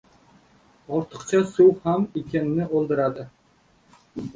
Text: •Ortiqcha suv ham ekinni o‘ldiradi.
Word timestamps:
•Ortiqcha 0.99 1.43
suv 1.51 1.71
ham 1.85 2.09
ekinni 2.23 2.69
o‘ldiradi. 2.79 3.33